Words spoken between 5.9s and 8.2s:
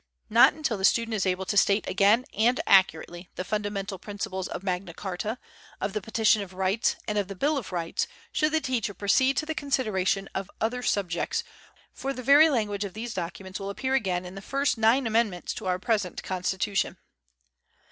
the Petition of Rights and of the Bill of Rights